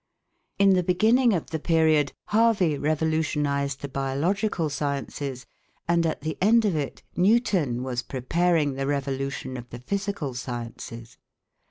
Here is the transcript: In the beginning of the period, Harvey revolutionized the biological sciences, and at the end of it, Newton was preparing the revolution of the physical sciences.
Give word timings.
In 0.57 0.71
the 0.73 0.81
beginning 0.81 1.31
of 1.33 1.51
the 1.51 1.59
period, 1.59 2.11
Harvey 2.29 2.75
revolutionized 2.75 3.81
the 3.81 3.87
biological 3.87 4.67
sciences, 4.67 5.45
and 5.87 6.07
at 6.07 6.21
the 6.21 6.39
end 6.41 6.65
of 6.65 6.75
it, 6.75 7.03
Newton 7.15 7.83
was 7.83 8.01
preparing 8.01 8.73
the 8.73 8.87
revolution 8.87 9.57
of 9.57 9.69
the 9.69 9.77
physical 9.77 10.33
sciences. 10.33 11.19